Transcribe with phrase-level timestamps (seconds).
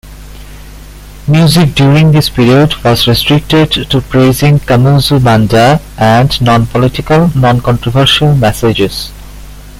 [1.27, 9.11] Music during this period was restricted to praising Kamuzu Banda and non-political, non-controversial messages.